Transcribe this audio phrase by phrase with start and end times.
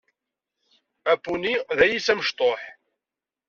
[1.11, 2.61] Apuni d ayis amecṭuḥ.